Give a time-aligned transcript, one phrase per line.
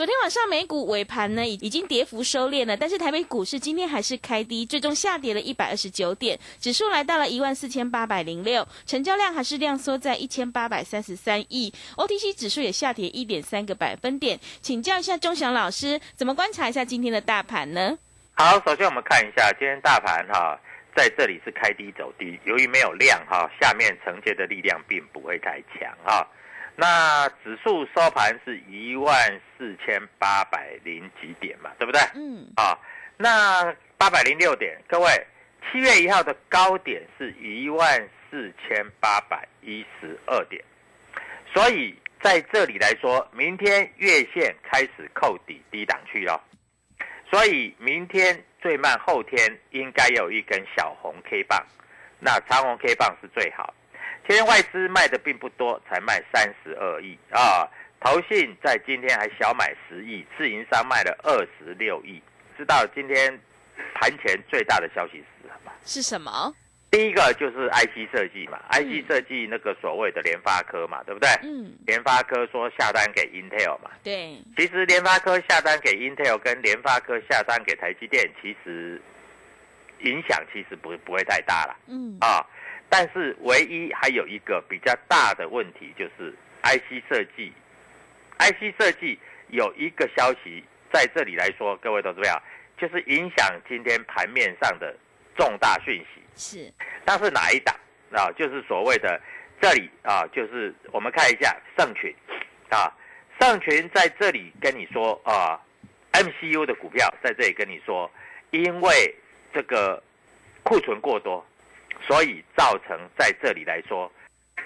[0.00, 14.40] 昨天晚上美股尾盘呢，已已经跌幅收敛了，但是台北股市今天还是开低，最终下跌了一百二十九点，指数来到了一万四千八百零六，成交量还是量缩在一千八百三十三亿，OTC 指数也下跌一点三个百分点。
[14.62, 17.98] 请教一下钟祥老师，怎么观察一下今天的大盘呢？
[18.32, 20.58] 好，首先我们看一下今天大盘哈，
[20.96, 26.26] 在这里是开低走低，由于没有量哈，下面承接的力量并不会太强哈。
[26.80, 29.14] 那指数收盘是一万
[29.58, 32.00] 四千八百零几点嘛，对不对？
[32.14, 32.72] 嗯，啊，
[33.18, 35.26] 那八百零六点，各位，
[35.70, 40.64] 七月一号的高点是一万四千八百一十二点，
[41.52, 46.42] 所以在这里来说，明天月线开始扣底低档去了，
[47.30, 49.38] 所以明天最慢后天
[49.72, 51.62] 应该有一根小红 K 棒，
[52.18, 53.74] 那长红 K 棒是最好。
[54.30, 57.66] 今天外资卖的并不多，才卖三十二亿啊。
[57.98, 62.22] 投信在今天还小买十亿，自营商卖了二十六亿。
[62.56, 63.36] 知道今天
[63.92, 65.72] 盘前最大的消息是什么？
[65.84, 66.54] 是什么？
[66.92, 71.28] 第一个就是 IC 设计嘛、i c 设计那个所谓的联发科嘛，对不对？
[71.42, 79.02] 嗯，联发科说下单给 Intel 嘛，对，其实联发科下单给 Intel 跟联发科下单给台积电，其实
[80.02, 82.46] 影响其实不不会太大了嗯，啊。
[82.90, 86.34] 但是唯一还有一个比较大的问题就是
[86.64, 87.52] IC 设计
[88.38, 89.18] ，IC 设计
[89.48, 90.62] 有一个消息
[90.92, 92.42] 在这里来说，各位投资者，
[92.76, 94.94] 就是影响今天盘面上的
[95.36, 96.20] 重大讯息。
[96.34, 96.72] 是，
[97.06, 97.74] 那是哪一档
[98.12, 98.30] 啊？
[98.32, 99.20] 就是所谓的
[99.60, 102.12] 这里啊，就是我们看一下盛群
[102.70, 102.92] 啊，
[103.38, 105.60] 盛群在这里跟你说啊
[106.12, 108.10] ，MCU 的股票在这里跟你说，
[108.50, 109.14] 因为
[109.54, 110.02] 这个
[110.62, 111.46] 库存过多，
[112.06, 114.10] 所以造成在这里来说，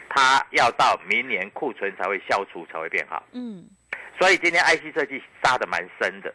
[0.08, 3.22] 它要到明年库存才会消除才会变好。
[3.32, 3.64] 嗯，
[4.18, 6.32] 所以今天 IC 设计杀的蛮深的，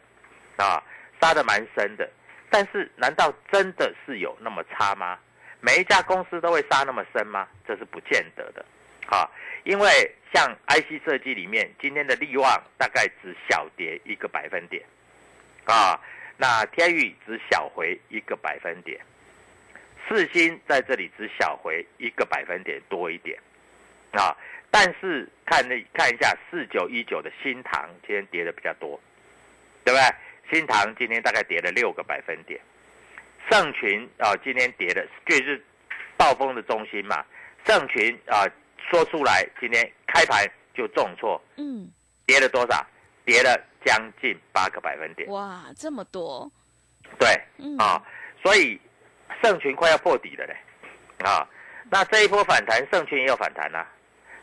[0.58, 0.84] 啊，
[1.22, 2.10] 杀的蛮深的。
[2.50, 5.18] 但是难道真的是有那么差吗？
[5.62, 7.48] 每一家公司都会杀那么深吗？
[7.68, 8.66] 这是不见得的，
[9.08, 9.30] 啊，
[9.66, 9.90] 因为
[10.34, 14.84] 像 IC 设计里面今天的利旺大概只小跌一个百分点，
[15.66, 16.00] 啊，
[16.38, 19.00] 那天宇只小回一个百分点，
[20.10, 23.40] 四星在这里只小回一个百分点多一点，
[24.14, 24.36] 啊，
[24.72, 29.00] 但是看那看一下四九一九的新塘今天跌的比较多，
[29.86, 30.04] 对不对？
[30.52, 32.60] 新塘今天大概跌了六个百分点，
[33.52, 35.64] 盛群啊今天跌的就是
[36.18, 37.24] 暴风的中心嘛，
[37.66, 38.48] 盛群啊
[38.90, 41.88] 说出来今天开盘就重挫，嗯，
[42.26, 42.84] 跌了多少？
[43.26, 43.56] 跌了
[43.86, 46.52] 将近八个百分点，哇，这么多，
[47.20, 47.30] 对，
[47.60, 48.04] 嗯，啊，
[48.42, 48.80] 所以
[49.42, 50.56] 盛群快要破底了嘞，
[51.24, 51.48] 啊，
[51.90, 53.88] 那这一波反弹，盛群也有反弹啦、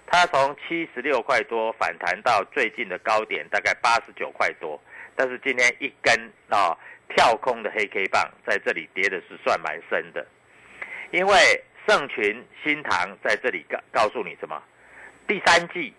[0.07, 4.81] 它从七十六块多反弹到最近的高点，大概八十九块多，
[5.15, 6.15] 但是今天一根
[6.49, 6.77] 啊
[7.09, 10.27] 跳空的黑 K 棒在这里跌的是算蛮深的，
[11.11, 14.63] 因为盛群新塘在这里告告诉你什么？
[15.29, 15.93] 第三季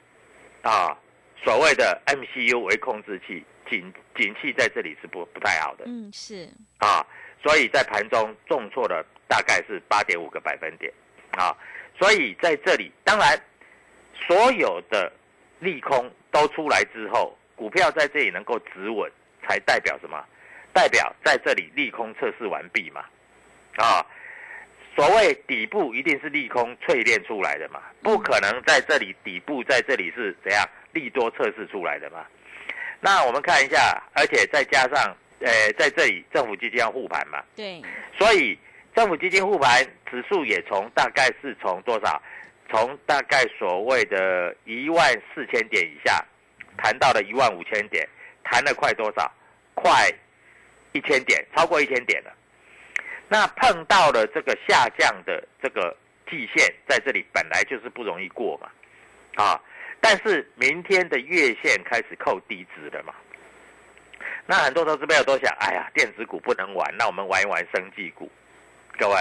[0.61, 0.97] 啊
[1.43, 5.85] 所谓的 MCU 为控制器，景景气在这里是不不太好的。
[5.85, 6.49] 嗯，是，
[6.79, 7.05] 啊，
[7.43, 10.91] 所以在盘中重挫了大概是八点五个百分点
[11.31, 11.55] 啊，
[11.99, 13.39] 所以在这里，当然
[14.13, 15.11] 所有的
[15.59, 19.11] 利空都出来之后，股票在这里能够止稳，
[19.47, 20.23] 才代表什么？
[20.73, 23.03] 代表在这里利空测试完毕嘛，
[23.77, 24.05] 啊，
[24.95, 32.25] 所谓底部一定是利空淬炼出来的嘛，不可能在这里底部在这里是怎样利多测试出来的嘛。
[32.99, 37.81] 那我们看一下，而且再加上，呃，在这里政府基金要护盘嘛，对，
[38.17, 38.57] 所以
[38.95, 42.21] 政府基金护盘指数也从大概是从多少？
[42.69, 46.25] 从大概所谓的一万四千点以下，
[46.77, 48.05] 谈到了一万五千点，
[48.43, 49.31] 谈了快多少？
[49.73, 50.11] 快
[50.91, 52.33] 一千点，超过一千点了。
[53.29, 55.95] 那碰到了这个下降的这个
[56.29, 58.69] 季线，在这里本来就是不容易过嘛，
[59.35, 59.61] 啊，
[60.01, 63.13] 但是明天的月线开始扣低值了嘛。
[64.45, 68.29] 那很多投资朋友都想，哎呀，电子股不能玩，那我们玩一玩生技股。
[68.97, 69.15] 各位，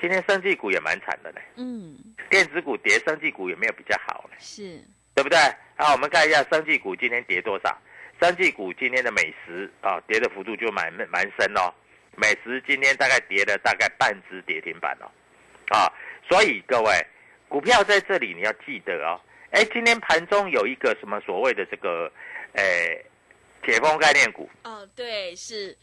[0.00, 1.96] 今天生技股也蛮惨的呢，嗯，
[2.28, 4.80] 电子股跌，生技股有没有比较好呢，是，
[5.14, 5.38] 对不对？
[5.76, 7.76] 啊，我们看一下生技股今天跌多少？
[8.20, 11.72] 生技股今天的美食啊，跌的幅度就蛮蛮深哦。
[12.16, 15.10] 美食今天大概跌了大概半只跌停板哦，
[15.68, 15.92] 啊，
[16.28, 17.06] 所以各位
[17.48, 19.20] 股票在这里你要记得哦。
[19.50, 22.10] 哎，今天盘中有一个什么所谓的这个，
[22.54, 23.04] 诶，
[23.66, 25.76] 解封概念股，哦，对，是，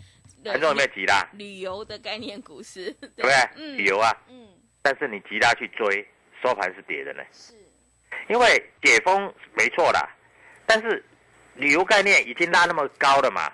[0.45, 1.21] 盘中有没有急拉？
[1.33, 3.35] 旅游的概念股是，对 对不对？
[3.57, 4.47] 嗯旅游啊，嗯，
[4.81, 6.07] 但是你急拉去追，
[6.41, 7.21] 收盘是跌的呢。
[7.33, 7.53] 是，
[8.29, 10.07] 因为解封没错啦，
[10.65, 11.03] 但是
[11.55, 13.51] 旅游概念已经拉那么高了嘛，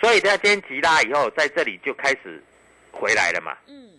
[0.00, 2.42] 所以它今天急拉以后，在这里就开始
[2.90, 3.54] 回来了嘛。
[3.66, 3.92] 嗯，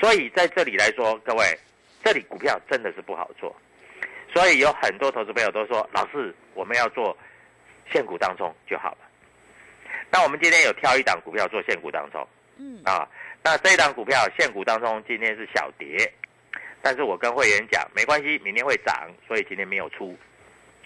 [0.00, 1.58] 所以在这里来说，各位，
[2.04, 3.54] 这里股票真的是不好做，
[4.32, 7.16] 所以有很多投资朋友都说，老师，我们要做
[7.92, 8.98] 现股当中就好了。
[10.10, 12.26] 那我们今天有挑一档股票做现股当中
[12.58, 13.06] 嗯，啊，
[13.42, 16.10] 那这一档股票现股当中今天是小跌，
[16.80, 20.16] 但是我跟会员讲没关系，明天会涨，所以今天没有出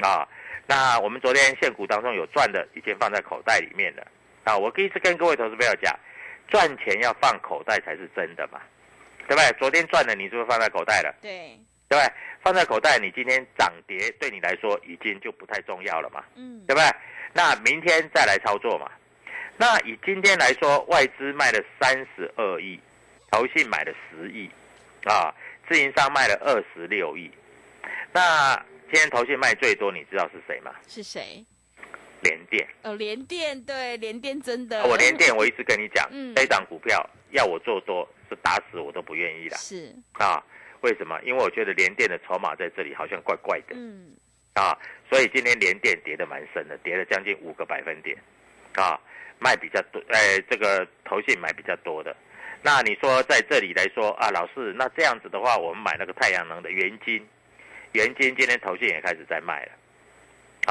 [0.01, 0.27] 啊。
[0.67, 4.07] 那我们昨天现股当中有赚的，已经放在口袋里面了
[4.45, 4.57] 啊。
[4.57, 5.95] 我第一次跟各位投资朋友讲，
[6.49, 8.61] 赚钱要放口袋才是真的嘛，
[9.29, 9.53] 对不对？
[9.59, 11.15] 昨天赚的你是不是放在口袋了？
[11.23, 11.57] 对，
[11.89, 12.13] 对不对？
[12.43, 16.91] 放在口袋，你今天涨跌对你来说已经就不太重要了嘛，嗯，对不对？
[17.33, 18.91] 那明天再来操作嘛。
[19.61, 22.81] 那以今天来说，外资卖了三十二亿，
[23.31, 24.49] 投信买了十亿，
[25.05, 25.31] 啊，
[25.69, 27.31] 自营商卖了二十六亿。
[28.11, 28.57] 那
[28.91, 30.75] 今天投信卖最多，你知道是谁吗？
[30.89, 31.45] 是谁？
[32.23, 32.67] 联电。
[32.85, 36.99] 哦，联电，对，联电真的，我联电，我一直跟你讲，嗯这一档股票
[37.33, 40.43] 要我做多，是打死我都不愿意的是，啊。
[40.81, 41.21] 为什么？
[41.23, 43.75] 因为我觉得联电的筹码在这里好像怪怪的。
[43.77, 44.17] 嗯，
[44.55, 44.73] 啊，
[45.11, 48.17] 所以今天连电跌的蛮深的，跌了将近五个百分点，
[48.73, 48.99] 啊，
[49.41, 52.15] 卖比较多，哎，这个头信买比较多的。
[52.63, 57.27] 那你说在这里来说啊，老师，那这样子的话，我们买那个太阳能的元金，
[57.93, 59.73] 元金今天头信也开始在卖了，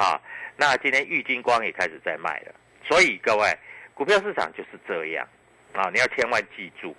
[0.02, 0.22] 啊，
[0.56, 2.54] 那今天玉金光也开始在卖了。
[2.88, 3.52] 所以各位，
[3.96, 5.28] 股票市场就是这样，
[5.74, 6.96] 啊，你要千万记住，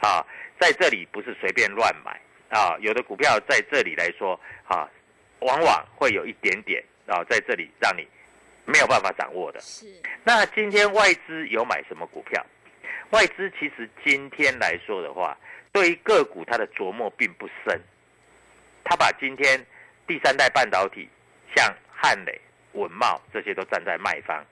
[0.00, 0.24] 啊，
[0.60, 2.20] 在这里不是随便乱买
[2.50, 4.86] 啊，有的股票在这里来说，啊，
[5.40, 8.06] 往往会有一点点啊，在这里让你
[8.66, 9.60] 没有办法掌握的。
[9.60, 9.86] 是，
[10.24, 12.44] 那今天外资有买什么股票？
[13.10, 15.38] 外资其实今天来说的话，
[15.72, 17.80] 对于个股它的琢磨并不深，
[18.82, 19.64] 他把今天
[20.06, 21.08] 第三代半导体
[21.54, 22.40] 像汉磊、
[22.72, 24.44] 文茂这些都站在卖方，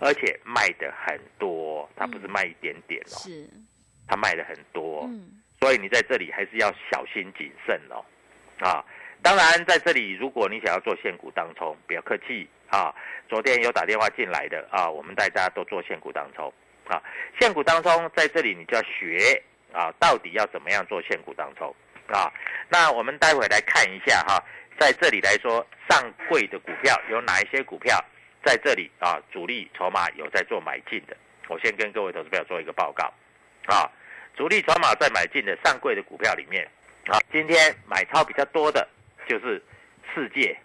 [0.00, 3.48] 而且卖的很多，它不是卖一点点哦，是，
[4.06, 8.04] 它卖的很多哦、嗯，所以你在这里还是要小心谨慎哦，
[8.60, 8.84] 啊，
[9.22, 12.94] 当然在这里，如果你想要做现股当中，不要客气啊。
[13.28, 16.52] 昨天有打电话进来的啊，我们大家都做现股当冲
[16.86, 17.02] 啊。
[17.40, 21.74] 现股当中在这里你就要学啊，到底要怎么样做现股当冲
[22.08, 22.30] 啊？
[22.68, 24.42] 那我们待会来看一下哈、
[24.78, 27.98] 在这里来说，上柜的股票有哪一些股票
[28.44, 29.18] 在这里啊？
[29.32, 31.16] 主力筹码有在做买进的，
[31.48, 33.04] 我先跟各位投资朋友做一个报告
[33.66, 33.90] 啊。
[34.36, 36.68] 主力筹码在买进的上柜的股票里面
[37.06, 38.86] 啊，今天买超比较多的
[39.26, 39.62] 就是
[40.14, 40.56] 世界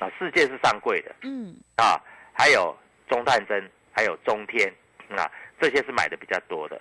[0.00, 2.00] 啊，世界是上柜的嗯，啊，
[2.32, 2.76] 还有
[3.08, 4.72] 中探针，还有中天
[5.10, 6.80] 啊，这些是买的比较多的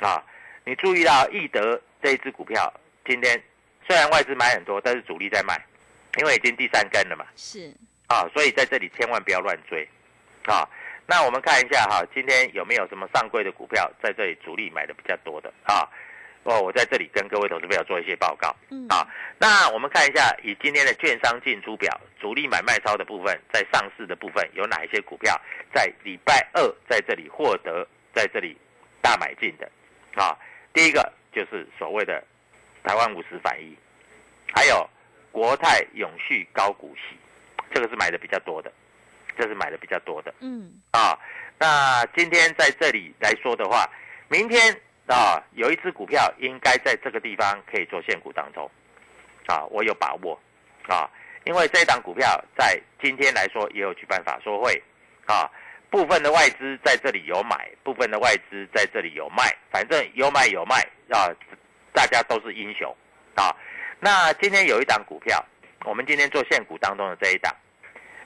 [0.00, 0.22] 啊。
[0.64, 2.72] 你注意到易德这一只股票，
[3.06, 3.42] 今天
[3.86, 5.58] 虽然外资买很多，但是主力在卖，
[6.18, 7.74] 因为已经第三根了嘛是，
[8.08, 9.88] 啊，所以在这里千万不要乱追
[10.44, 10.68] 啊。
[11.06, 15.88] 那我们看一下哈，今天有没有什么上柜的股票在这里主力买的比较多的啊？
[16.44, 18.54] 哦，我在这里跟各位投资朋友做一些报告。
[18.70, 19.06] 嗯，啊，
[19.38, 25.38] 那我们看一下，以今天的券商进出表，主力买卖超的部分，在上市的部分有哪一些股票
[25.74, 28.56] 在礼拜二在这里获得在这里
[29.02, 29.70] 大买进的？
[30.14, 30.36] 啊，
[30.72, 32.24] 第一个就是所谓的
[32.82, 33.76] 台湾五十反一，
[34.54, 34.88] 还有
[35.30, 37.16] 国泰永续高股息，
[37.72, 38.72] 这个是买的比较多的，
[39.38, 40.34] 这是买的比较多的。
[40.40, 41.18] 嗯，啊，
[41.58, 43.86] 那今天在这里来说的话，
[44.28, 44.80] 明天
[45.14, 48.70] 啊有一只股票应该在这个地方可以做现股当中，
[49.46, 50.38] 啊，我有把握
[50.86, 51.10] 啊，
[51.44, 54.80] 因为这一档股票在今天来说也有举办法说会
[55.26, 55.50] 啊，
[55.90, 60.76] 部分的外资在这里有买，部分的外资在这里有卖，反正有买有卖
[61.10, 61.28] 啊，
[61.92, 62.94] 大家都是英雄
[63.34, 63.54] 啊。
[63.98, 65.44] 那今天有一档股票，
[65.84, 67.54] 我们今天做现股当中的这一档。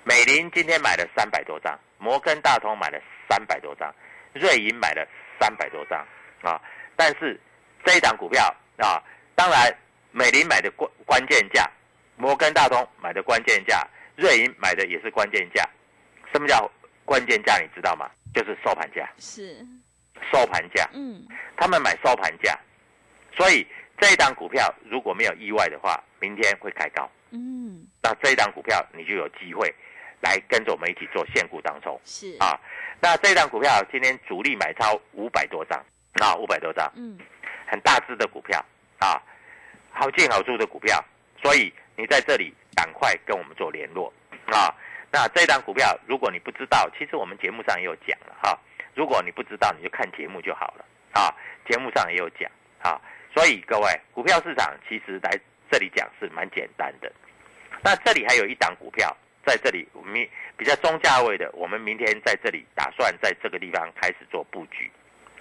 [0.04, 3.90] 美林今天买了三百多张，摩根大通买了三百多张，
[4.34, 5.08] 瑞银买了
[5.40, 5.98] 三百多张
[6.42, 6.60] 啊。
[6.96, 7.40] 但是
[7.84, 8.44] 这一档股票
[8.78, 9.02] 啊，
[9.34, 9.74] 当然
[10.12, 11.68] 美林买的关关键价，
[12.16, 13.86] 摩根大通买的关键价，
[14.16, 15.68] 瑞银买的也是关键价。
[16.32, 16.70] 什么叫
[17.04, 17.58] 关键价？
[17.58, 18.10] 你知道吗？
[18.34, 19.64] 就是收盘价，是，
[20.32, 20.88] 收盘价。
[20.92, 21.24] 嗯，
[21.56, 22.58] 他们买收盘价，
[23.36, 23.64] 所以
[23.98, 27.08] 这一档股票如果没有意外的话，明天会开高。
[27.30, 29.72] 嗯，那这一档股票你就有机会
[30.20, 32.58] 来跟着我们一起做现股当中是，啊。
[33.00, 35.80] 那这一档股票今天主力买超五百多张
[36.24, 37.18] 啊，五百多张，嗯，
[37.66, 38.58] 很大只的股票
[38.98, 39.20] 啊，
[39.92, 41.04] 好进好出的股票，
[41.42, 44.10] 所以你在这里赶快跟我们做联络
[44.46, 44.72] 啊。
[45.12, 48.58] 那这档股票如果你不知道，其实我们节目上也有讲了哈。
[48.94, 51.28] 如果你不知道，你就看节目就好了啊。
[51.68, 52.50] 节目上也有讲
[52.80, 52.98] 啊。
[53.34, 55.38] 所以各位，股票市场其实来
[55.70, 57.12] 这里讲是蛮简单的。
[57.82, 59.14] 那这里还有一档股票
[59.44, 60.26] 在这里，我们
[60.56, 64.90] 比较中价位的，我们明天在这里打算在这个地方开始做布局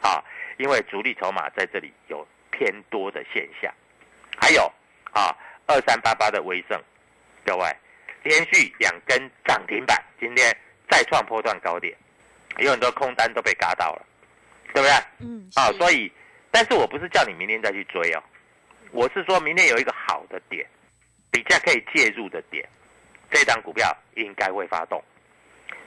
[0.01, 0.21] 啊，
[0.57, 3.73] 因为主力筹码在这里有偏多的现象。
[4.39, 4.71] 还有
[5.11, 5.35] 啊，
[5.67, 6.79] 二三八八的威盛，
[7.45, 7.75] 各位
[8.23, 10.55] 连续两根涨停板，今天
[10.89, 11.95] 再创波段高点，
[12.57, 14.05] 有很多空单都被嘎到了，
[14.73, 14.91] 对不对？
[15.19, 16.11] 嗯，啊，所以，
[16.51, 18.23] 但是我不是叫你明天再去追哦，
[18.91, 20.65] 我是说明天有一个好的点，
[21.31, 22.67] 比较可以介入的点，
[23.31, 25.03] 这张股票应该会发动，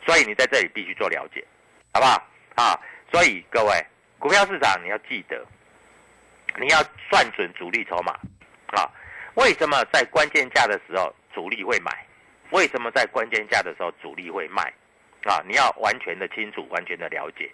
[0.05, 1.45] 所以你在这里必须做了解，
[1.93, 2.23] 好不好？
[2.55, 2.81] 啊，
[3.11, 3.85] 所以各位，
[4.19, 5.45] 股票市场你要记得，
[6.59, 6.79] 你要
[7.11, 8.13] 算准主力筹码，
[8.69, 8.91] 啊，
[9.35, 11.91] 为什么在关键价的时候主力会买？
[12.51, 14.63] 为什么在关键价的时候主力会卖？
[15.25, 17.51] 啊，你要完全的清楚，完全的了解，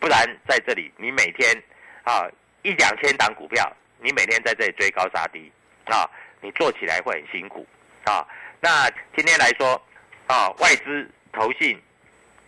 [0.00, 1.56] 不然在这里你每天
[2.02, 2.28] 啊
[2.62, 5.50] 一两千档股票，你每天在这里追高杀低
[5.84, 6.08] 啊，
[6.40, 7.66] 你做起来会很辛苦
[8.04, 8.26] 啊。
[8.60, 9.80] 那今天来说
[10.26, 11.80] 啊，外资投信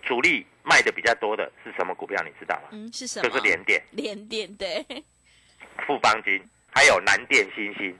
[0.03, 2.21] 主力卖的比较多的是什么股票？
[2.25, 2.69] 你知道吗？
[2.73, 3.29] 嗯，是什么？
[3.29, 4.85] 就是联电、连电，对，
[5.87, 6.43] 富邦金，
[6.75, 7.97] 还有南电、新兴，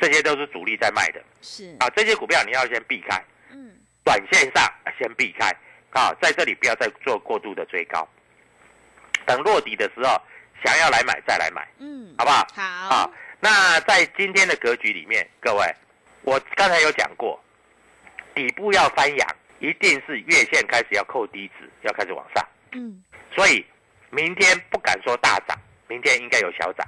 [0.00, 1.88] 这些都是主力在卖的是，啊。
[1.94, 4.64] 这些股票你要先避开，嗯，短线上
[4.98, 5.54] 先避开
[5.90, 8.08] 啊，在这里不要再做过度的追高，
[9.26, 10.18] 等落底的时候
[10.64, 12.46] 想要来买再来买，嗯，好不好？
[12.54, 12.62] 好，
[12.96, 15.74] 啊，那在今天的格局里面，各位，
[16.22, 17.38] 我刚才有讲过，
[18.34, 23.00] 底部要翻扬，一定是月线开始要扣低值，要开始往上，嗯，
[23.32, 23.64] 所以
[24.10, 26.84] 明天不敢说大涨，明天应该有小涨。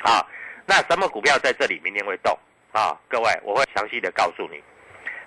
[0.00, 0.26] 啊，
[0.66, 2.36] 那什么股票在这里明天会动？
[2.72, 4.60] 啊，各位，我会详细的告诉你。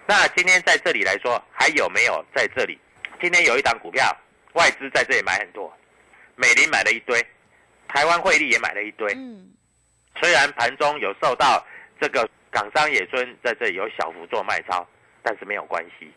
[0.05, 2.77] 那今天在这里来说，还有没有在这里？
[3.21, 4.13] 今天有一档股票，
[4.51, 5.73] 外资在这里买很多，
[6.35, 7.25] 美林买了一堆，
[7.88, 9.13] 台湾汇利也买了一堆。
[9.15, 9.50] 嗯，
[10.19, 11.65] 虽然盘中有受到
[12.01, 14.85] 这个港商野村在这里有小幅做卖超，
[15.21, 16.12] 但是没有关系，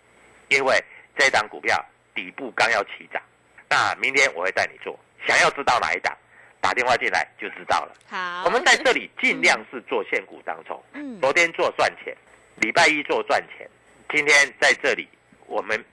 [0.48, 0.82] 因为
[1.16, 1.84] 这档股票
[2.14, 3.22] 底部刚要起涨。
[3.68, 6.16] 那明天我会带你做，想要知道哪一档，
[6.60, 7.94] 打电话进来就知道了。
[8.08, 12.16] 好，我们在这里尽量是做现股当中，嗯，昨天做赚钱，
[12.56, 13.68] 礼拜一做赚钱，
[14.10, 15.08] 今天在这里
[15.46, 15.84] 我们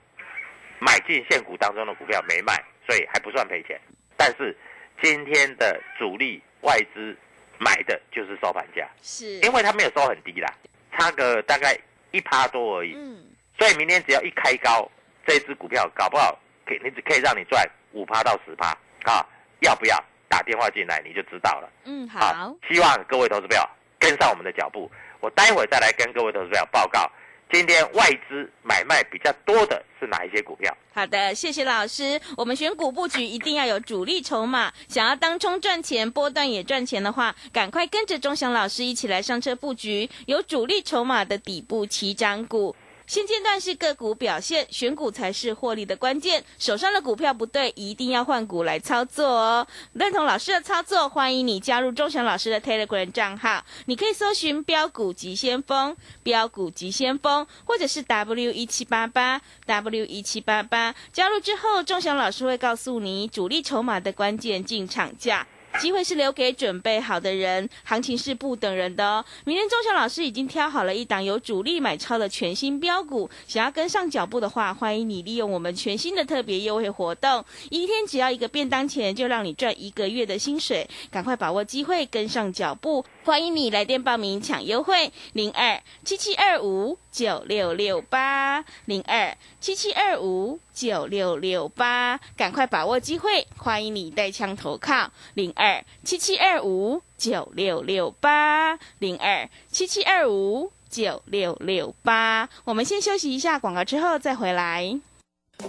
[0.78, 2.54] 买进现股当中的股票没卖，
[2.86, 3.80] 所以还不算赔钱。
[4.16, 4.56] 但是
[5.02, 7.16] 今天的主力外资
[7.58, 10.54] 买的就是收盘价，是，因为它没有收很低啦，
[10.92, 11.76] 差个大概
[12.12, 12.94] 一趴多而已。
[12.96, 13.24] 嗯，
[13.58, 14.90] 所以明天只要一开高，
[15.26, 19.24] 这只股票搞不好可以，你只可以让你赚五趴到十趴啊！
[19.60, 21.70] 要不要打电话进来你就知道了。
[21.84, 23.62] 嗯，啊好，，希望各位投资朋友
[23.98, 24.90] 跟上我们的脚步。
[25.20, 27.10] 我待会再来跟各位投资朋友报告，
[27.50, 30.76] 今天外资买卖比较多的是哪一些股票。
[30.92, 32.20] 好的，谢谢老师。
[32.36, 42.74] 我们选股布局一定要有主力筹码，想要当冲赚钱、波段也赚钱的话，赶快跟着钟祥老师一起来上车布局有主力筹码的底部起涨股。
[43.06, 46.42] 现阶段是个股表现，选股才是获利的关键。
[46.58, 49.66] 手上的股票不对，一定要换股来操作哦。
[49.92, 55.94] 认同老师的操作，欢迎你加入钟祥老师的 Telegram 账号，你可以搜寻“标股急先锋”、
[56.24, 60.94] “标股急先锋”，或者是 W 一七八八 W 一七八八。
[61.12, 65.46] 加入之后，钟祥老师会告诉你主力筹码的关键进场价。
[65.80, 69.24] 机会是留给准备好的人，行情是不等人的哦。
[69.44, 83.04] 明天钟祥老师已经挑好了一档有主力买超的全新标股，想要跟上脚步的话，欢迎你利用我们全新的特别优惠活动，一天只要一个便当钱，就让你赚一个月的薪水，赶快把握机会，跟上脚步。
[83.24, 102.50] 欢迎你来电报名抢优惠，零二七七二五九六六八零二七七二五九六六八，赶快把握机会，欢迎你带枪投靠，零二七七二五九六六八零二七七二五九六六八。
[102.64, 105.00] 我们先休息一下广告，之后再回来。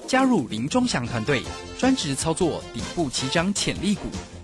[0.08, 1.42] 加入林忠祥团队，
[1.80, 4.10] 专职操作底部起涨潜力股，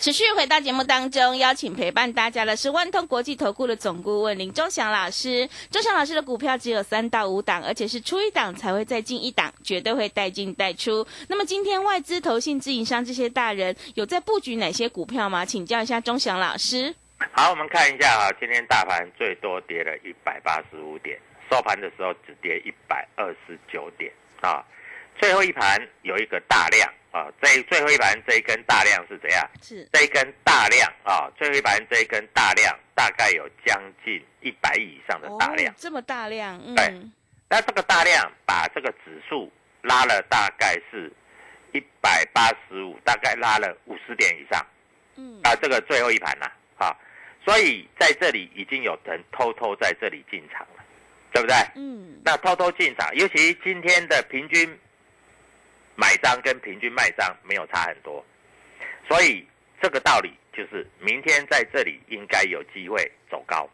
[0.00, 5.48] 持续回到节目当中，邀请陪伴大家的是万通国际投顾的总顾问林忠祥老师。
[5.72, 11.04] 忠祥老师的股票只有三到五档，而且是出一档才会再进一档，绝对会带进带出。
[11.26, 15.44] 那么今天外资、投信、自营商这些大人有在布局哪些股票吗？
[15.44, 16.94] 请教一下忠祥老师。
[17.32, 21.18] 好，我们看一下啊，今天大盘最多跌了一百八十五点，
[21.50, 24.12] 收盘的时候只跌一百二十九点
[24.42, 24.64] 啊。
[25.20, 26.88] 最后一盘有一个大量。
[27.10, 29.50] 啊，这最后一盘这一根大量是怎样？
[29.62, 37.00] 是这一根大量啊，最后一盘这一根大量大概有将近一百亿以上的大量，这么大量，对。
[37.48, 39.50] 那这个大量把这个指数
[39.80, 41.10] 拉了大概是
[41.72, 44.66] 一百八十五，大概拉了五十点以上。
[45.16, 46.46] 嗯，啊，这个最后一盘呐，
[46.76, 46.94] 啊，
[47.42, 50.84] 所以在这里已经有人偷偷在这里进场了，
[51.32, 51.56] 对不对？
[51.76, 54.78] 嗯，那偷偷进场，尤其今天的平均。
[56.00, 58.24] 买张跟平均卖张没有差很多，
[59.08, 59.44] 所以
[59.82, 63.68] 这个道理就是明天在这里应该有机会走高，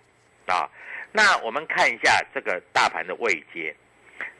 [0.46, 0.66] 啊，
[1.12, 3.76] 那我们看一下这个大盘的位阶，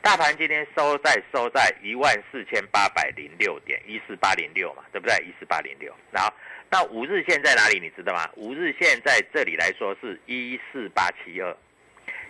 [0.01, 5.15] 大盘今天收在收在一万四千八百零六点一四八零六嘛，对不对？
[5.17, 6.33] 一四八零六，然后
[6.71, 7.79] 那五日线在哪里？
[7.79, 8.27] 你知道吗？
[8.37, 11.55] 五日线在这里来说是一四八七二，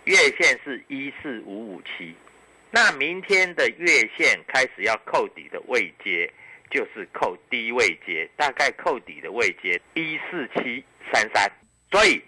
[0.02, 2.16] 月线是一四五五七。
[2.74, 6.28] 那明天的月线开始要扣底的位阶，
[6.68, 11.48] 就是扣低位阶，大概扣底的位阶一四七三三。
[11.92, 12.20] 所以，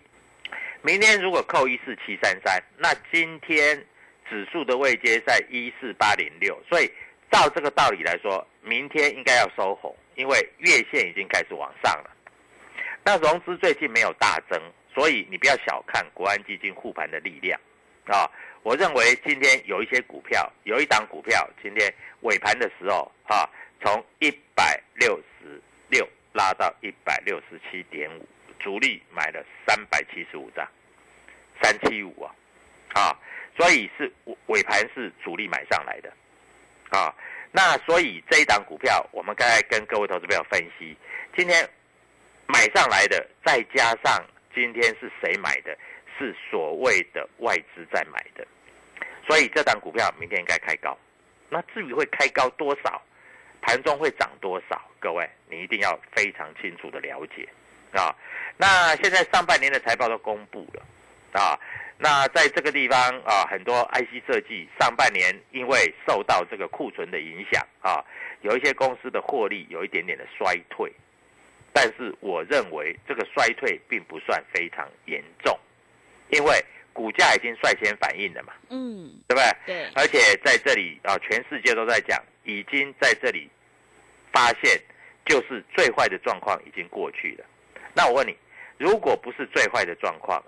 [0.82, 3.85] 明天如果扣一四七三三，那今天
[4.30, 6.56] 指数的位阶在一四八零六。
[6.68, 6.88] 所以，
[7.28, 12.11] 照这个道理来说，明天应该要收红，因为月线已经开始往上了。
[13.04, 14.62] 那融资最近没有大增，
[14.94, 17.61] 所以你不要小看国安基金护盘的力量
[18.04, 18.30] 啊。
[18.66, 21.88] 我认为今天有一些股票，有一档股票，今天
[22.22, 23.48] 尾盘的时候，哈，
[23.81, 28.26] 从一百六十六拉到一百六十七点五，
[28.59, 30.66] 主力买了三百七十五张，
[31.62, 32.35] 三七五啊，
[32.94, 33.16] 啊，
[33.57, 34.12] 所以是
[34.46, 36.12] 尾盘是主力买上来的，
[36.90, 37.14] 啊，
[37.52, 40.96] 那所以这一档股票，我们刚才跟各位投资朋友分析，
[41.37, 41.64] 今天
[42.48, 45.79] 买上来的，再加上今天是谁买的，
[46.18, 48.44] 是所谓的外资在买的。
[49.27, 50.97] 所以这档股票明天应该开高，
[51.49, 53.03] 那至于会开高多少，
[53.61, 57.49] 盘中会涨多少，各位你一定要非常清楚的了解
[57.91, 58.15] 啊。
[58.57, 60.83] 那现在上半年的财报都公布了
[61.33, 61.59] 啊，
[61.99, 68.05] 那在这个地方啊，很多 IC 设计上半年因为受到这个库存的影响啊，
[68.43, 70.93] 有一些公司的获利有一点点的衰退，
[71.73, 75.59] 但是我认为这个衰退并不算非常严重，
[76.31, 76.65] 因为。
[76.96, 78.54] 股价已经率先反应了嘛？
[78.70, 79.44] 嗯，对不对？
[79.66, 79.90] 对。
[79.94, 83.50] 而且在这里啊，全世界都在讲，已经在这里
[84.32, 84.80] 发现，
[85.26, 87.44] 就是最坏的状况已经过去了。
[87.92, 88.35] 那我问你，
[88.78, 90.42] 如果不是最坏的状况，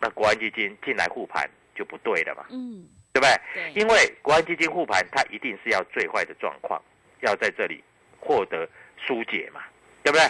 [0.00, 2.46] 那国安基金进来护盘就不对了嘛？
[2.50, 3.40] 嗯，对不对？
[3.54, 3.80] 对。
[3.80, 6.82] 因为国安基金护盘，它一定是要最坏的状况
[7.20, 7.82] 要在这里
[8.18, 8.68] 获得
[9.06, 9.62] 疏解嘛？
[10.02, 10.26] 对不对？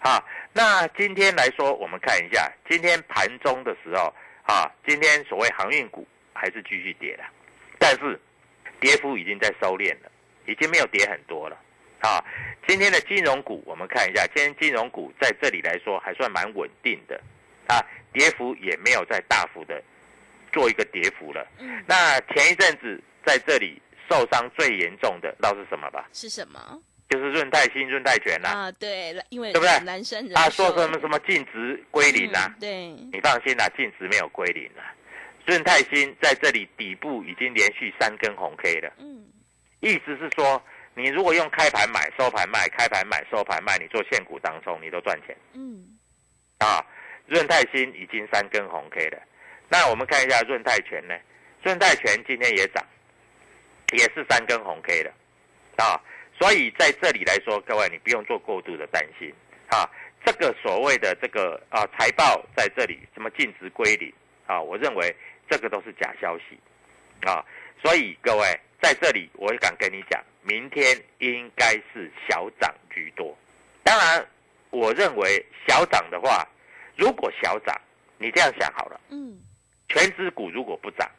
[0.00, 4.14] 好，那今天来说，我们看一下今天盘中的时候。
[4.48, 7.24] 啊，今天所谓航运股还是继续跌的，
[7.78, 8.18] 但是
[8.80, 10.10] 跌幅已经在收敛了，
[10.46, 11.56] 已经没有跌很多了。
[12.00, 12.24] 啊，
[12.66, 17.20] 今天的金融股我们看一下，今天金融股在这里来说还算蛮稳定的，
[17.66, 19.82] 啊，跌幅也没有再大幅的
[20.50, 21.46] 做一个跌幅了。
[21.58, 26.08] 嗯，那前一阵子在这里受伤最严重的，知道是什么吧？
[26.14, 28.72] 是什么就是润泰新、润泰全呐、啊？
[28.72, 32.46] 对，因为对不对男生人他说什么什么净值归零啊？
[32.48, 34.84] 嗯对，你放心啦、净值没有归零啊。
[35.46, 39.24] 润泰新在这里底部已经连续三根红 K 了，嗯
[39.80, 40.62] 意思是说，
[40.94, 45.96] 你如果用开盘买、收盘卖、开盘买、收盘卖，你做现股当中，你都赚钱嗯
[46.58, 46.84] 啊。
[47.26, 49.18] 润泰新已经三根红 K 了，
[49.68, 51.14] 那我们看一下润泰全呢？
[51.62, 52.84] 润泰全今天也涨，
[53.92, 55.12] 也是三根红 K 的
[55.76, 56.00] 啊。
[56.38, 59.32] 所以在这里来说，各位你不用做过度的担心
[59.70, 59.88] 啊。
[60.24, 64.12] 这个所谓的这个啊财报在这里什么净值归零
[64.46, 65.14] 啊，我认为
[65.48, 66.58] 这个都是假消息
[67.26, 67.44] 啊。
[67.82, 73.36] 所以各位在这里，我也敢跟你讲，明天应该是小涨居多。
[73.82, 74.26] 当然，
[74.70, 76.46] 我认为小涨的话，
[76.96, 77.74] 如果小涨，
[78.18, 79.40] 你这样想好了，嗯
[79.88, 81.10] 全指股如果不涨，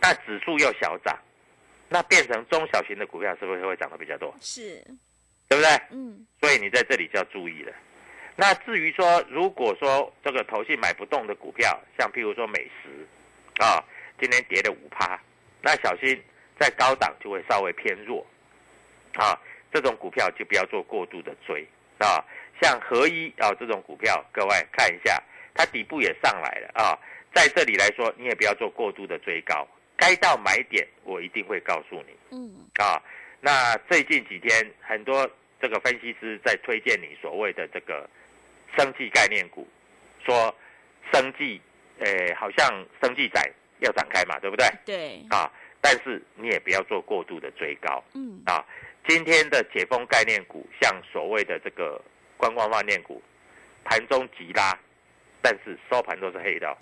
[0.00, 1.18] 那指数又小涨，
[1.92, 4.32] 那变成中小型的股票是不是会涨得比较多？
[4.40, 4.80] 是
[5.48, 5.68] 对不对？
[5.90, 7.72] 嗯所以你在这里就要注意了。
[8.36, 13.06] 那至于说，如果说这个投信买不动的股票，像譬如说美食
[13.58, 13.82] 啊，
[14.20, 15.20] 今天跌了五趴，
[15.60, 16.18] 那小心
[16.58, 18.24] 在高档就会稍微偏弱
[19.16, 19.36] 啊，
[19.72, 21.66] 这种股票就不要做过度的追
[21.98, 22.24] 啊。
[22.62, 25.20] 像合一啊这种股票，各位看一下，
[25.54, 26.96] 它底部也上来了啊，
[27.34, 29.66] 在这里来说，你也不要做过度的追高，
[30.00, 32.16] 该到买点我一定会告诉你。
[32.32, 32.96] 嗯啊，
[33.40, 38.08] 那最近几天很多这个分析师在推荐你所谓的这个
[38.76, 39.68] 生技概念股，
[40.24, 40.54] 说
[41.12, 41.60] 生技，
[41.98, 42.66] 呃，好像
[43.02, 43.40] 生技仔
[43.80, 44.66] 要展开嘛，对不对？
[44.86, 48.64] 对啊，但是你也不要做过度的追高嗯啊。
[49.06, 52.00] 今天的解封概念股，像所谓的这个
[52.38, 53.22] 观光饭店股，
[53.84, 54.78] 盘中急拉，
[55.42, 56.76] 但是收盘都是黑的哦、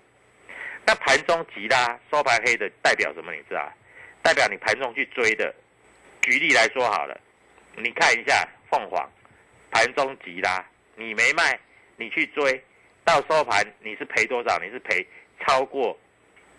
[0.88, 3.31] 那盘中急拉，收盘黑的代表什么？
[3.35, 3.70] 你知道？
[4.22, 5.55] 代表你盘中去追的。
[6.22, 7.20] 举例来说好了，
[7.77, 9.07] 你看一下凤凰，
[9.70, 10.64] 盘中急拉，
[10.96, 11.61] 你没卖，
[11.98, 12.59] 你去追，
[13.05, 14.59] 到收盘你是赔多少？
[14.61, 15.07] 你是赔
[15.40, 15.94] 超过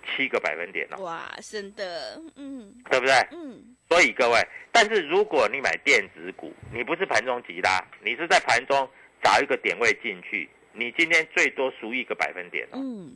[0.05, 3.15] 七个百分点哦，哇，真的嗯对不对？
[3.31, 4.39] 嗯所以各位，
[4.71, 8.87] 但是如果你买电子股，你不是盘中急拉，你是在盘中
[9.23, 12.77] 找一个点位进去，你今天最多输一个百分点哦。
[12.77, 13.11] 嗯，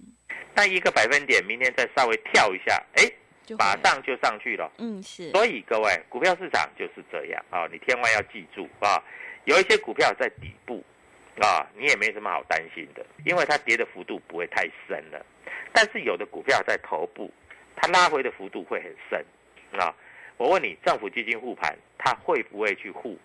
[0.55, 3.11] 那一个百分点，明天再稍微跳一下，哎，
[3.57, 4.71] 马上就上去了。
[4.77, 9.01] 嗯是所以各位，股票市场就是这样啊，你千万要记住啊，
[9.45, 10.83] 有一些股票在底部
[11.41, 15.25] 啊，你也没什么好担心的，因为它跌的幅度不会太深了。
[15.71, 17.33] 但是有的股票在头部，
[17.75, 19.25] 它拉回的幅度会很深
[19.79, 19.93] 啊。
[20.37, 23.17] 我问你，政府基金护盘，它会不会去护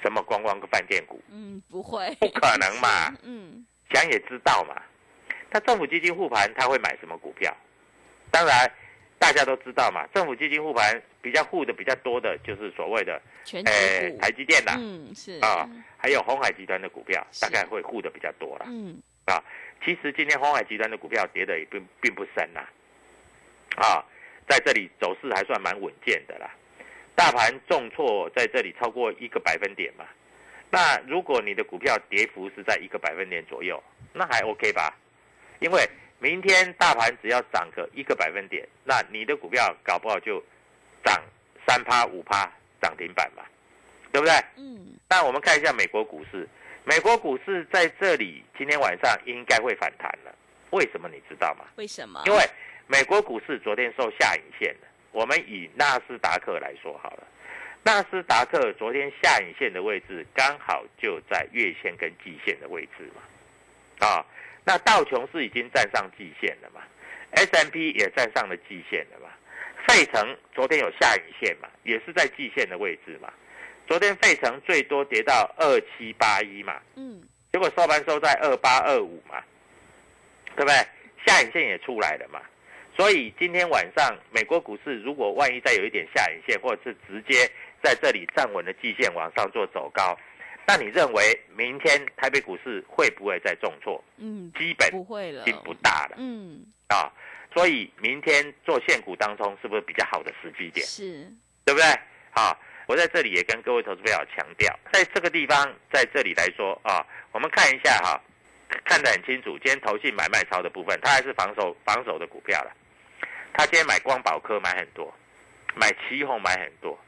[0.00, 1.20] 什么观光跟饭店股？
[1.30, 4.80] 嗯不会不可能嘛 嗯想也知道嘛。
[5.52, 7.54] 那政府基金护盘，他会买什么股票？
[8.30, 8.72] 当然，
[9.18, 18.64] 大家都知道嘛，政府基金护盘比较护的比较多的就是所谓的全呃台积电啦，嗯是啊，还有红海集团的股票，大概会护的比较多啦。
[18.66, 19.44] 嗯啊，
[19.84, 22.60] 其实今天红海集团的股票跌的也并并不深呐，
[23.76, 24.02] 啊，
[24.48, 26.50] 在这里走势还算蛮稳健的啦。
[27.14, 30.06] 大盘重挫在这里超过一个百分点嘛，
[30.70, 33.80] 那如果你的股票跌幅是在一个百分点左右，
[34.14, 34.96] 那还 OK 吧？
[35.62, 40.42] 因为明天大盘只要涨个一个百分点，那你的股票搞不好就
[41.04, 41.22] 涨
[41.66, 43.42] 三趴五趴涨停板嘛，
[44.12, 44.34] 对不对？
[44.56, 46.48] 嗯那我们看一下美国股市，
[46.84, 50.34] 美国股市在这里今天晚上应该会反弹了。
[50.70, 51.66] 为什么你知道吗？
[51.76, 52.22] 为什么？
[52.26, 52.38] 因为
[52.86, 54.88] 美国股市昨天受下影线了。
[55.12, 57.26] 我们以纳斯达克来说好了，
[57.82, 64.24] 纳斯达克昨天下影线的位置刚好就在月线跟季线的位置嘛，啊，
[64.64, 66.80] 那道琼斯已经站上季线了嘛
[67.32, 69.28] ，S M P 也站上了季线了嘛，
[69.88, 73.32] 费城昨天有下影线嘛，也是在季线的位置嘛，
[73.86, 77.22] 昨天费城最多跌到二七八一嘛，嗯
[77.52, 79.42] 结果收盘收在二八二五嘛，
[80.56, 80.74] 对不对？
[81.26, 82.40] 下影线也出来了嘛，
[82.96, 87.50] 所以今天晚上美国股市如果万一再有一点下影线，或者是直接
[87.82, 90.18] 在这里站稳了季线往上做走高，
[90.66, 94.02] 那你认为明天台北股市会不会再重挫？
[94.18, 97.10] 嗯基本不会了性不大了嗯啊，
[97.52, 100.86] 所以明天做现股当中是不是比较好的时机点？
[100.86, 101.30] 是
[101.64, 101.86] 对不对？
[102.30, 108.20] 好，我在这里也跟各位投资朋友强调，在这个地方，在这里来说啊，我们看一下哈，
[108.84, 109.58] 看得很清楚。
[109.58, 112.72] 今天投信买卖超的部分，它还是防守防守的股票了。
[113.54, 115.12] 他今天买光宝科买很多，
[115.74, 116.98] 买旗宏买很多，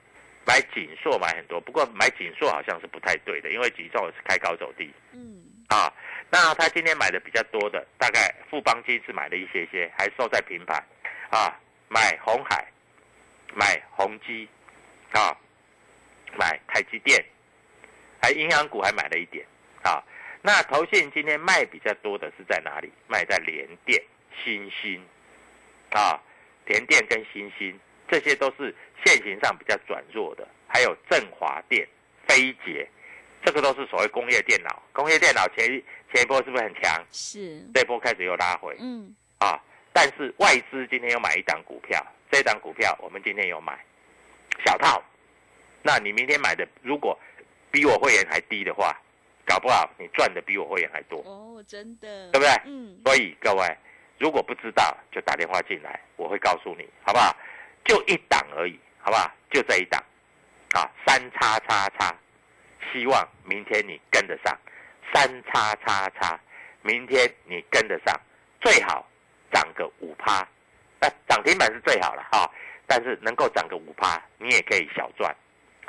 [0.46, 4.92] 买锦硕买很多，不过买锦硕好像是不太对的，因为锦硕是开高走低。
[5.12, 5.92] 嗯，啊，
[6.30, 10.76] 那他今天买的比较多的，大概富邦金是买了一些些，还收在平盘，
[11.30, 12.66] 啊，买红海，
[13.54, 14.48] 买宏基，
[15.12, 15.34] 啊，
[16.38, 17.24] 买台积电，
[18.20, 19.46] 还银行股还买了一点，
[19.82, 20.02] 啊，
[20.42, 22.92] 那投信今天卖比较多的是在哪里？
[23.08, 24.02] 卖在联电、
[24.44, 25.02] 新兴，
[25.92, 26.20] 啊，
[26.66, 27.78] 联电跟新兴，
[28.08, 31.88] 这些都是现行上比较转弱的，还有振华电、
[32.28, 32.86] 飞捷。
[33.44, 37.04] 这个都是所谓工业电脑，工业电脑前一前一波是不是很强？
[37.10, 39.60] 是，这波开始又拉回嗯，啊！
[39.92, 43.78] 但是外资今天又买一档股票，这档股票我们今天有买
[44.64, 45.02] 小套，
[45.82, 47.18] 那你明天买的如果
[47.70, 48.98] 比我会员还低的话，
[49.44, 52.50] 搞不好你赚的比我会员还多，哦，真的，对不对？
[52.64, 53.76] 嗯，所以各位
[54.18, 57.36] 如果不知道就打电话进来，我会告诉你，好不好？
[57.84, 59.30] 就一档而已，好不好？
[59.50, 60.02] 就这一档，
[60.72, 62.12] 啊，三叉叉叉。
[62.90, 64.56] 希望明天你跟得上，
[65.12, 66.40] 三叉叉叉，
[66.80, 68.18] 明天你跟得上，
[68.62, 69.06] 最好
[69.52, 70.48] 涨个五趴，
[71.00, 72.50] 那涨停板是最好了哈。
[72.86, 75.34] 但是能够涨个五趴，你也可以小赚。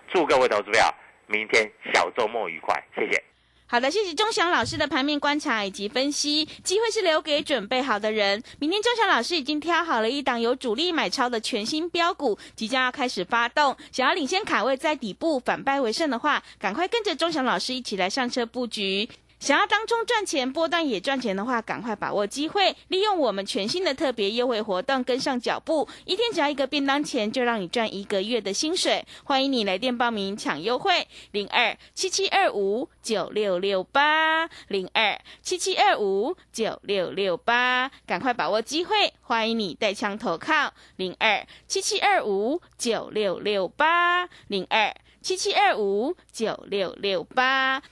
[0.10, 0.94] 祝各位投资票
[1.28, 3.24] 明天小周末愉快，谢谢。
[3.68, 6.46] 好的，谢谢钟祥老师的盘面观察以及分析。
[6.64, 8.42] 机会是留给准备好的人。
[8.60, 13.76] 明天钟祥老师已经挑好了一档有主力买超的全新标股，即将要开始发动。
[13.92, 19.10] 想要领先卡位在底部反败为胜的话，赶快跟着钟祥老师一起来上车布局。
[19.46, 25.88] 想要当中赚钱，波段也赚钱的话，赶快把握机会，利用我们全新的特别优惠活动，跟上脚步。
[26.06, 29.06] 一天只要一个便当钱，就让你赚一个月的薪水。
[29.24, 39.14] 欢迎你来电报名抢优惠，零二七七二五九六六八零二七七二五九六六八，赶快把握机会。
[39.22, 47.84] 欢迎你带枪投靠，零二七七二五九六六八零二七七二五九六六八。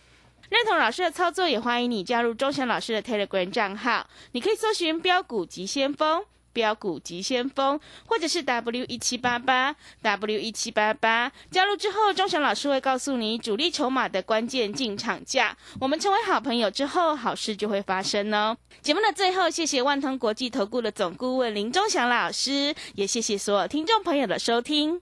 [0.49, 4.07] 认同老师的操作，也欢迎你加入钟祥老师的 Telegram 账号。
[4.33, 11.31] 你可以搜寻“标股急先锋”、“标股急先锋”，或者是 W 一七八八 W 一七八八。
[11.49, 15.57] 加入之后，钟祥老师会告诉你主力筹码的关键进场价。
[15.79, 18.55] 我们成为好朋友之后，好事就会发生哦。
[18.81, 25.01] 节目的最后，谢谢万通国际投顾的总顾问林钟祥老师，也谢谢所有听众朋友的收听。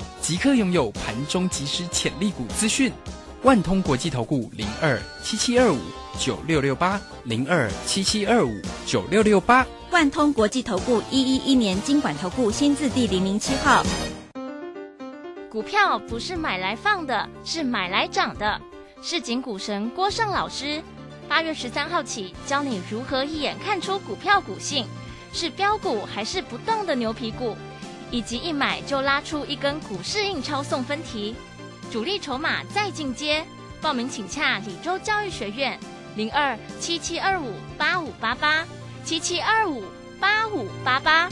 [0.21, 2.93] 即刻拥有盘中即时潜力股资讯，
[3.41, 5.79] 万通国际投顾零二七七二五
[6.19, 13.83] 九六六八零二七七二五九六六八，万通国际投顾一一一年经管投顾新字第零零七号。
[15.49, 18.61] 股票不是买来放的，是买来涨的。
[19.01, 20.83] 市井股神郭胜老师，
[21.27, 24.85] 八月十三号起教你如何一眼看出股票股性，
[25.33, 27.57] 是标股还是不动的牛皮股。
[28.11, 31.35] 以及一买就拉出一根股市印钞送分题，
[31.89, 33.43] 主力筹码再进阶，
[33.81, 35.79] 报名请洽李州教育学院
[36.15, 38.65] 零二七七二五八五八八
[39.03, 39.83] 七七二五
[40.19, 41.29] 八五八八。